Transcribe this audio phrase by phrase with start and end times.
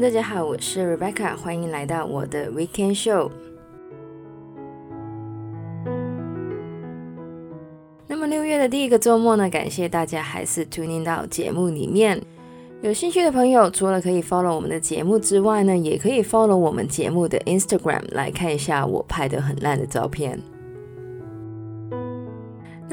[0.00, 3.30] 大家好，我是 Rebecca，欢迎来到我的 Weekend Show。
[8.06, 12.18] 那么六月的第一个周末呢，感谢大家还是 tuning 到节目里面。
[12.80, 20.40] 有兴趣的朋友，除了可以 follow 我们的节目之外呢，也可以 follow 我们节目的 Instagram 来看一下我拍的很烂的照片。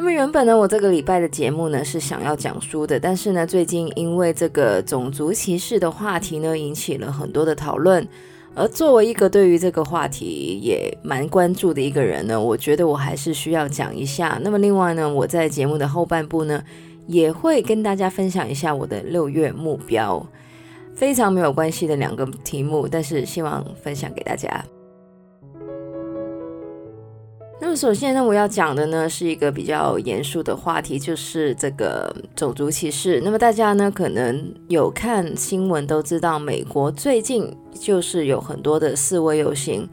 [0.08, 8.08] 那么原本呢，我这个礼拜的节目呢是想要讲书的，但是呢，最近因为这个种族歧视的话题呢，引起了很多的讨论。
[8.56, 14.40] 而作为一个对于这个话题也蛮关注的一个人呢，我觉得我还是需要讲一下。
[14.42, 16.64] 那么另外呢，我在节目的后半部呢，
[17.08, 20.26] 也会跟大家分享一下我的六月目标，
[20.96, 24.64] 非常没有关系的两个题目，但是希望分享给大家。
[27.78, 33.22] 首先呢，我要讲的呢是一个比较严肃的话题，就是这个种族歧视。
[33.24, 39.88] 那么大家呢可能有看新闻都知道，美国最近就是有很多的示威游行。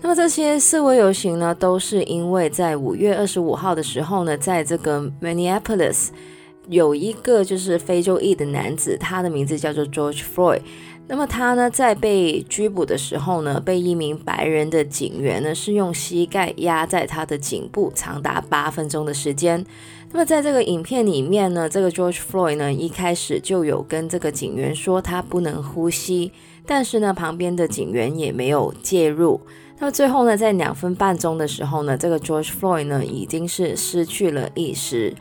[0.00, 6.08] 那么这些示威游行呢，都是因为在五月二十五号的时候呢，在这个 Minneapolis
[6.68, 10.62] 有一个就是非洲裔的男子，他的名字叫做 George Floyd。
[11.08, 19.64] 那么他呢，在被拘捕的时候呢，被一名白人的警员呢，是用膝盖压在他的颈部，长达八分钟的时间。
[20.10, 26.32] 那么在这个影片里面呢，这个 George Floyd 呢，一开始就有跟这个警员说他不能呼吸，
[26.66, 29.40] 但是呢，旁边的警员也没有介入。
[29.78, 35.14] 那么最后呢，在两分半钟的时候呢，这个 George Floyd 呢，已经是失去了意识。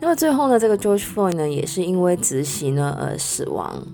[0.00, 3.86] 那么最后呢，这个 George Floyd 呢，也是因为窒息呢而死亡。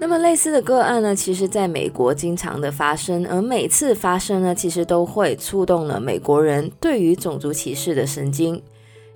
[0.00, 8.62] 那么类似的个案呢，其实在美国经常的发生，而每次发生呢，其实都会触动了美国人对于种族歧视的神经。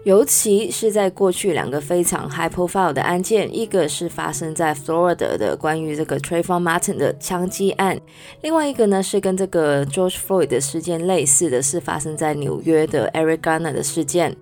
[0.05, 7.97] 尤其是在过去两个非常 high profile 的案件，一个是发生在 Florida 的关于这个 Trayvon Martin 的枪击案，
[8.41, 14.37] 另外一个呢是跟这个 George Floyd 的事件类似的是发生在纽约的 Eric Garner 的事件。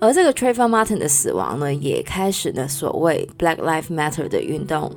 [0.00, 4.90] 而这个 Trayvon Martin 的死亡呢，也开始了所谓 Black Lives Matter 的运动。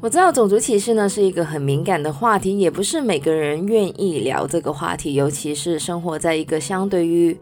[0.00, 7.36] 我知道种族歧视呢是一个很敏感的话题，也不是每个人愿意聊这个话题，尤其是生活在一个相对于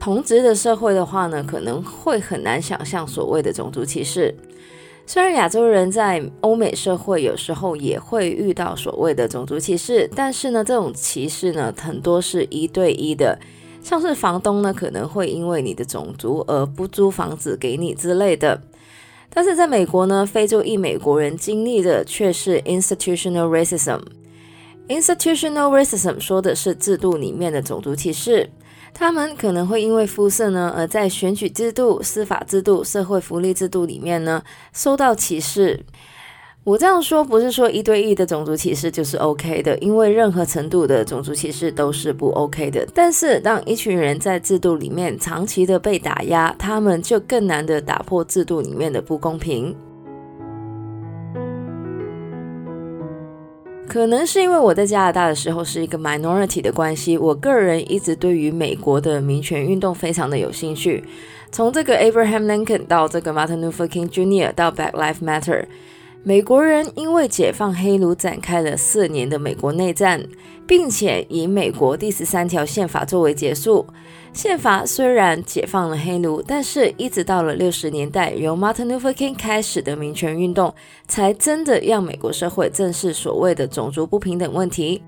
[0.00, 4.34] 同质的社会的话呢，可能会很难想象所谓的种族歧视。
[5.06, 13.38] 虽然亚洲人在欧美社会有时候也会遇到所谓的种族歧视，但是呢，这种歧视呢很多是一对一的，
[13.80, 18.60] 像是房东呢可能会因为你的种族而不租房子给你之类的。
[19.34, 24.00] 但是在美国呢，非洲裔美国人经历的却是 institutional racism。
[24.88, 28.50] institutional racism 说的是制度里面的种族歧视，
[28.92, 34.42] 他们可能会因为肤色呢，而在选举制度、司法制度、社会福利制度里面呢，
[34.72, 35.80] 受到歧视。
[36.64, 42.86] 我这样说不是说一对一的种族歧视就是 OK 的，因为任何程度的种族歧视都是不 OK 的。
[42.94, 49.74] 但是当一群人在制度里面长期的被打压，他们就更难的打破制度里面的不公平。
[53.88, 61.02] 可能是因为我在加拿大的时候是一个 minority 的关系，我个人一直对于美国的民权运动非常的有兴趣。
[61.50, 64.52] 从这个 Abraham Lincoln 到这个 Martin Luther King Jr.
[64.52, 65.64] 到 Black Lives Matter。
[66.24, 70.24] 美国人因为解放黑奴展开了四年的美国内战，
[70.68, 73.84] 并且以美国第十三条宪法作为结束。
[74.32, 80.72] 宪法虽然解放了黑奴，但是一直到了六十年代，由 Martin Luther King 开始的民权运动，
[81.08, 85.02] 才真的让美国社会正视所谓的种族不平等问题。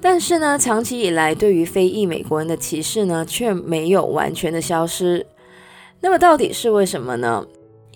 [0.00, 5.26] 但是呢，长期以来对于非裔美国人的歧视呢，却没有完全的消失。
[6.00, 7.44] 那么到底是为什么呢？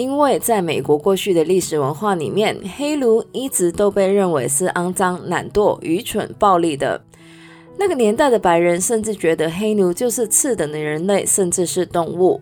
[0.01, 6.99] 因为在美国过去的历史文化里面，黑奴一直都被认为是肮脏、懒惰、愚蠢、暴力的。
[7.77, 12.41] 那个年代的白人甚至觉得黑奴就是次等的人类，甚至是动物。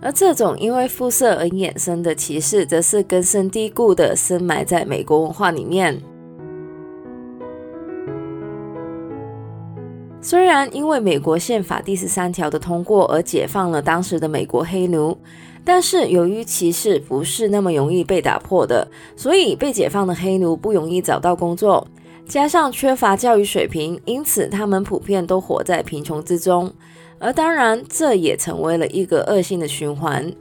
[0.00, 6.00] 而这种因为肤色而衍生的歧视，则是根深蒂固的深埋在美国文化里面。
[10.22, 15.16] 虽然因为美国宪法第十三条的通过而解放了当时的美国黑奴。
[15.62, 21.86] 但是由于歧视不是那么容易被打破的，所以被解放的黑奴不容易找到工作，
[22.26, 26.72] 加上缺乏教育水平，因此他们普遍都活在贫穷之中。
[27.18, 30.32] 而当然，这也成为了一个恶性的循环。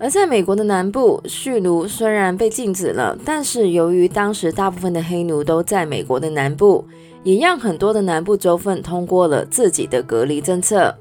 [0.00, 6.84] 而在美国的南部，蓄奴虽然被禁止了，但是由于当时大部分的黑奴都在美国的南部，
[7.24, 10.94] 也让很多的南部州份通过了自己的隔离政策。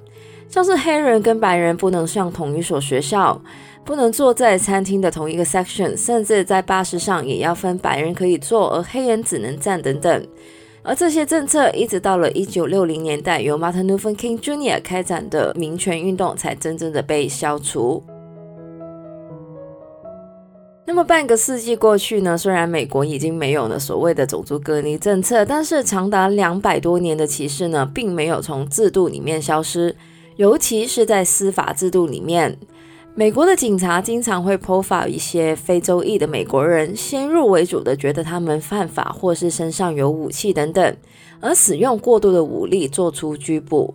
[0.49, 3.39] 像是黑人跟白人不能上同一所学校，
[3.85, 10.27] 不能坐在餐厅的同一个 section，甚至在巴士上也要分白人可以坐，而黑人只能站等等。
[10.81, 14.81] 而这些政策一直到了一九六零年代，由 Martin Luther King Jr.
[14.81, 18.01] 开展的民权运动才真正的被消除。
[20.89, 29.93] 那么半个世纪过去呢，虽然美国已经没有了所谓的种族隔离政策，但是长达两百多年的歧视呢，并没有从制度里面消失，
[30.37, 32.57] 尤其是在司法制度里面。
[33.15, 40.95] 美国的警察经常会 profile 一些非洲裔的美国人，先入为主的觉得他们犯法或是身上有武器等等，
[41.41, 43.93] 而使用过度的武力做出拘捕。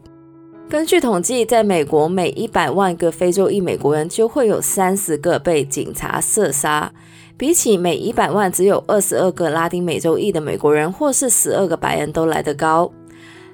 [0.73, 6.91] 根据统计，在美国每一百万个非洲裔美国人就会有三十个被警察射杀，
[7.37, 12.91] 比起每一百万只有二十二个拉丁美洲裔的美国人或是十二个白人都来得高。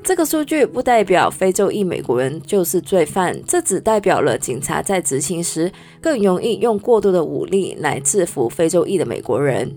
[0.05, 9.69] 这个数据不代表非洲裔美国人就是罪犯，这只代表了警察在执勤时更容易用过度的武力来制服非洲裔的美国人。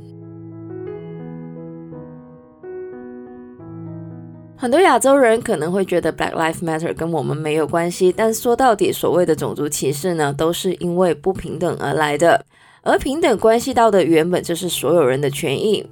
[4.61, 12.45] 很多亚洲人可能会觉得 Black Lives Matter 跟我们没有关系，但说到底，所谓的种族歧视呢，都是因为不平等而来的，
[12.83, 15.83] 而平等关系到的原本就是所有人的权益。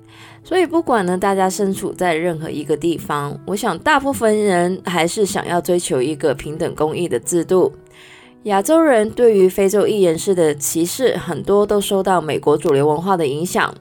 [0.44, 7.74] 所以，不管呢，大家身处在任何一个地方，我想大部分人还是想要追求一个平等公义的制度。
[8.44, 13.74] 亚洲人对于非洲裔人士的歧视，很多都受到美国主流文化的影响。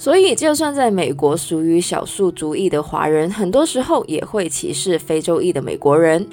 [0.00, 6.24] 所以，就算在美国属于少数族裔的华人，很多时候也会歧视非洲裔的美国人。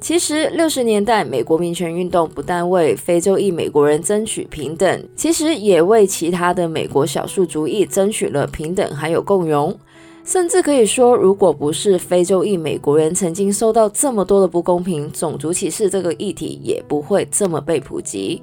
[0.00, 9.78] 其实，六十年代美国民权运动不但为非洲裔美国人争取平等，其实也为其他的美国少数族裔争取了平等还有共荣。
[10.24, 18.42] 甚至可以说，如果不是非洲裔美国人曾经受到这么多的不公平，种族歧视这个议题也不会这么被普及。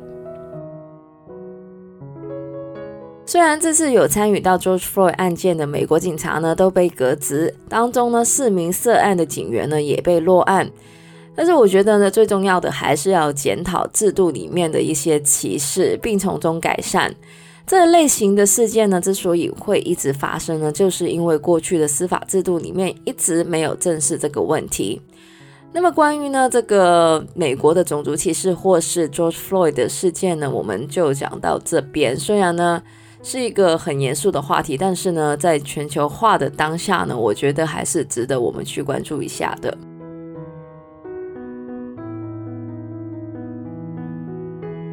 [3.33, 10.69] 虽然这次有参与到 George Floyd 案件的美国警察呢都被革职，当中呢四名涉案的警员呢也被落案。
[11.33, 17.11] 但是我觉得呢，最重要的还是要检讨制度里面的一些歧视，并从中改善。
[17.65, 25.01] 这类型的事件呢，之所以会一直发生呢，就是因为过去的司法制度里面一直没有正视这个问题。
[25.71, 32.15] 那么关于呢这个美国的种族歧视或是 George Floyd 的事件呢，我们就讲到这边。
[32.15, 32.79] 虽然呢
[33.25, 39.75] 是一个很严肃的话题，但是呢，在全球化的当下呢，我觉得还是值得我们去关注一下的。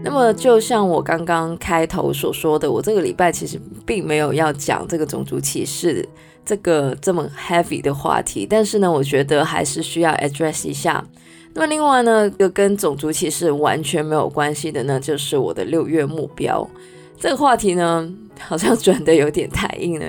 [0.03, 6.09] 那么，就像我刚刚开头所说的，我这个礼拜其实并没有要讲这个种族歧视
[6.44, 11.05] 这个这么 heavy 的话题，但是呢，我觉得还是需要 address 一下。
[11.53, 16.65] 那么，另外呢，跟种族歧视完全没有关系的呢，就是我的六月目标。
[17.20, 20.06] 这个话题呢， 好像转得有点太硬了。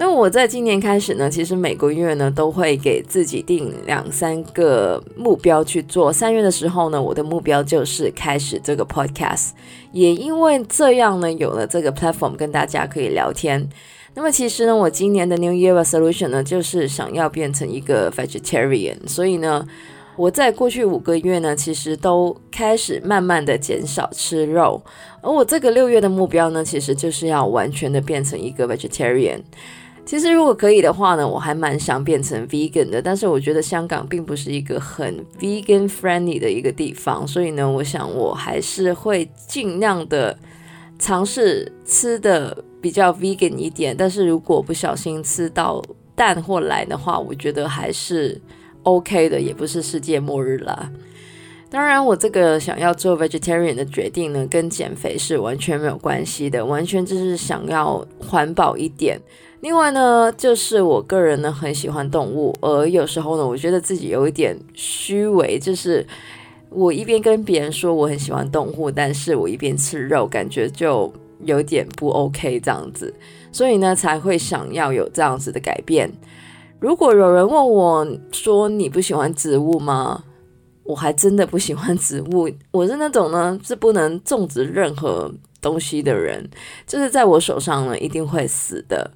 [0.00, 6.12] 那我在今年开始呢，其实每个月呢都会给自己定两三个目标去做。
[6.12, 9.50] 三月的时候呢，我的目标就是开始这个 podcast，
[9.90, 13.68] 也因为这样呢，有了这个 platform 跟大家可以聊天。
[14.14, 18.96] 那么其实呢，我今年的 New Year Resolution 呢，就是想要变成一个 vegetarian。
[19.06, 19.66] 所以呢，
[20.18, 24.82] 我在过去五个月呢，其实都开始慢慢的减少吃肉。
[25.22, 29.40] 而我这个六月的目标呢，其实就是要完全的变成一个 vegetarian。
[30.04, 40.36] 其实如果可以的话呢，我还蛮想变成 vegan 的，但是我觉得香港并不是一个很 vegan friendly 的一个地方，所以呢，我想我还是会尽量的
[40.98, 43.94] 尝试吃的比较 vegan 一点。
[43.96, 45.80] 但是如果不小心吃到
[46.16, 48.40] 蛋或奶的话，我觉得还是
[48.88, 50.90] OK 的，也不是世界末日啦。
[51.70, 59.20] 当然，我这个想要做 vegetarian 的决定呢，跟减肥是完全没有关系的，完全就是想要环保一点。
[59.60, 66.06] 另外呢，就是我个人呢很喜欢动物，而有时候呢，我觉得自己有一点虚伪，就是
[66.70, 71.12] 我一边跟别人说我很喜欢动物，但是我一边吃肉，感觉就
[71.44, 73.12] 有点不 OK 这样子，
[73.52, 76.10] 所以呢才会想要有这样子的改变。
[76.80, 80.22] 如果有人问我说，你不喜欢植物吗？
[80.84, 85.30] 我还真的不喜欢植物，我是那种呢是不能种植任何
[85.60, 86.48] 东西的人，
[86.86, 89.10] 就是在我手上呢一定会死的。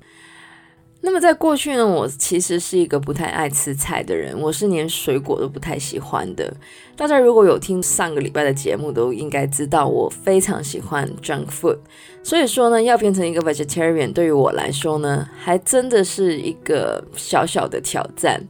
[1.04, 6.54] 那么在过去呢，我其实是一个不太爱吃菜的人，我是连水果都不太喜欢的。
[6.96, 11.78] 大家如果有听上个礼拜的节目，都应该知道我非常喜欢 junk food。
[12.22, 18.40] 所以说呢，要变成一个 vegetarian，对于我来说呢，还真的是一个小小的挑战。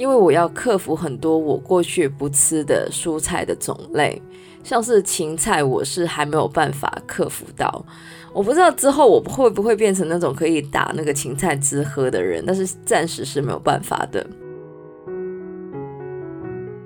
[0.00, 4.20] 因为我要克服很多我过去不吃的蔬菜的种类，
[4.64, 7.84] 像是芹菜，我是还没有办法克服到。
[8.32, 14.26] 我不知道之后我会不会变成那种可以打那个芹菜汁喝的人，但是暂时是没有办法的。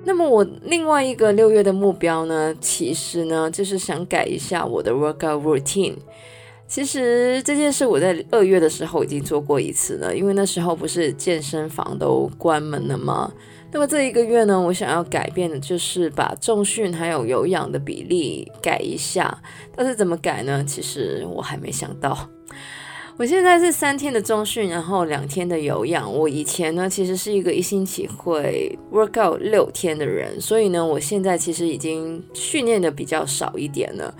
[0.03, 5.95] 那么我另外一个六月的目标呢，其实呢就是想改一下我的 workout routine。
[6.67, 13.31] 其实这件事我在二月的时候已经做过一次了，因为那时候不是健身房都关门了吗？
[13.71, 19.37] 那么这一个月呢，我想要改变的就是把重训还有有氧的比例改一下。
[19.75, 20.63] 但是怎么改呢？
[20.65, 22.29] 其实我还没想到。
[23.17, 26.11] 我现在是三天的重训，然后两天的有氧。
[26.11, 34.13] 我以前呢，其实是一个一星期会 workout 六天的人，所以呢，我现在其实已经训练的比较少一点了。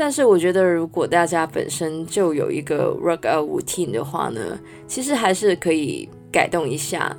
[0.00, 7.16] 但是我觉得，如果大家本身就有一个 workout routine 的话呢，其实还是可以改动一下。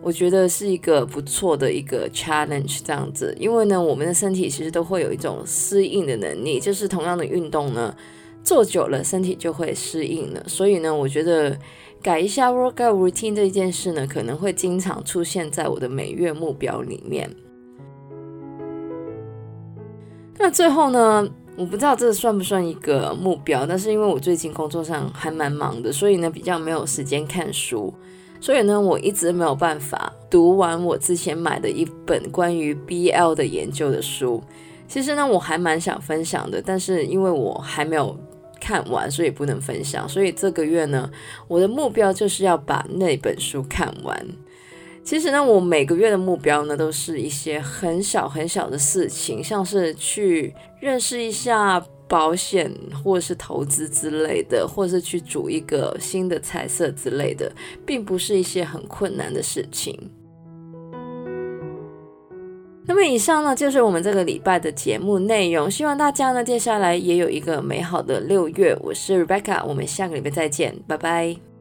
[0.00, 7.92] 我觉得是一个不错的一个 challenge 这样子，因为呢，我们的身体其实都会有一种适应的能力，就是同样的运动呢。
[8.44, 10.44] 做久了，身体就会适应了。
[10.46, 11.58] 所以呢，我觉得
[12.00, 17.28] 改一下 workout routine 这件事呢，可能会经常出现在我的每月目标里面。
[20.38, 27.92] 那最后呢，我不知道这算不算一个目标，但是因为我最近工作上还蛮忙的，所以呢，比较没有时间看书，
[28.40, 34.42] 所以呢，我一直没有办法读完我之前买的一本关于 BL 的研究的书。
[34.88, 38.16] 其实呢，我还蛮想分享的，但是因为我还没有。
[38.60, 40.08] 看完，所以不能分享。
[40.08, 41.10] 所以这个月呢，
[41.48, 44.26] 我的目标就是要把那本书看完。
[45.04, 52.72] 其实呢，我每个月的目标呢，都是一些很小很小的事情，像是去认识一下保险
[53.04, 57.52] 或者是投资之类的，或者是去煮一个新的菜色之类的，
[57.84, 59.94] 并不是一些很困难的事情。
[62.86, 65.70] 那么以上呢，就是我们这个礼拜的节目内容。
[65.70, 68.76] 希望大家呢，接下来也有一个美好的六月。
[68.80, 71.53] 我是 Rebecca，我们下个礼拜再见，拜拜。